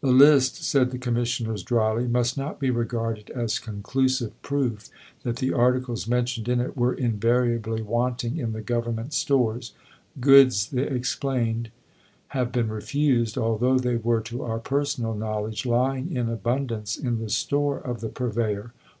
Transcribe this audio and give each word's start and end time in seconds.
The 0.00 0.10
list, 0.10 0.64
said 0.64 0.90
the 0.90 0.98
commissioners 0.98 1.62
drily, 1.62 2.08
"must 2.08 2.36
not 2.36 2.58
be 2.58 2.70
regarded 2.70 3.30
as 3.30 3.60
conclusive 3.60 4.32
proof 4.42 4.88
that 5.22 5.36
the 5.36 5.52
articles 5.52 6.08
mentioned 6.08 6.48
in 6.48 6.60
it 6.60 6.76
were 6.76 6.92
invariably 6.92 7.80
wanting 7.80 8.36
in 8.36 8.50
the 8.50 8.60
[Government] 8.62 9.12
stores." 9.12 9.74
Goods, 10.20 10.68
they 10.70 10.88
explained, 10.88 11.70
"have 12.34 12.50
been 12.50 12.68
refused, 12.68 13.38
although 13.38 13.78
they 13.78 13.94
were, 13.94 14.22
to 14.22 14.42
our 14.42 14.58
personal 14.58 15.14
knowledge, 15.14 15.64
lying 15.64 16.10
in 16.16 16.28
abundance 16.28 16.96
in 16.96 17.20
the 17.20 17.30
store 17.30 17.78
of 17.78 18.00
the 18.00 18.08
Purveyor." 18.08 18.72